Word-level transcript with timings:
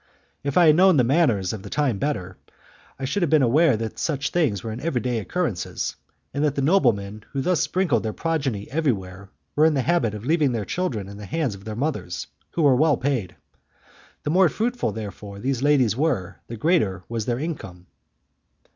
If 0.43 0.57
I 0.57 0.65
had 0.65 0.75
known 0.75 0.97
the 0.97 1.03
manners 1.03 1.53
of 1.53 1.61
the 1.61 1.69
time 1.69 1.99
better, 1.99 2.35
I 2.97 3.05
should 3.05 3.21
have 3.21 3.29
been 3.29 3.43
aware 3.43 3.77
that 3.77 3.99
such 3.99 4.31
things 4.31 4.63
were 4.63 4.71
every 4.79 4.99
day 4.99 5.19
occurrences, 5.19 5.95
and 6.33 6.43
that 6.43 6.55
the 6.55 6.61
noblemen 6.63 7.23
who 7.33 7.41
thus 7.41 7.61
sprinkled 7.61 8.01
their 8.01 8.11
progeny 8.11 8.67
everywhere 8.71 9.29
were 9.55 9.65
in 9.67 9.75
the 9.75 9.83
habit 9.83 10.15
of 10.15 10.25
leaving 10.25 10.53
their 10.53 10.65
children 10.65 11.07
in 11.07 11.17
the 11.17 11.25
hands 11.27 11.53
of 11.53 11.65
their 11.65 11.75
mothers, 11.75 12.25
who 12.53 12.63
were 12.63 12.75
well 12.75 12.97
paid. 12.97 13.35
The 14.23 14.31
more 14.31 14.49
fruitful, 14.49 14.91
therefore, 14.91 15.37
these 15.37 15.61
ladies 15.61 15.95
were, 15.95 16.37
the 16.47 16.57
greater 16.57 17.03
was 17.07 17.27
their 17.27 17.37
income. 17.37 17.85